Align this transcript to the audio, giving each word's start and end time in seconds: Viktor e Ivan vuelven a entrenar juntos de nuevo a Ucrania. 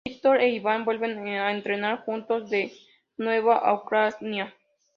Viktor 0.07 0.37
e 0.39 0.47
Ivan 0.49 0.83
vuelven 0.83 1.27
a 1.27 1.51
entrenar 1.51 2.03
juntos 2.03 2.49
de 2.49 2.73
nuevo 3.17 3.51
a 3.51 3.71
Ucrania. 3.75 4.51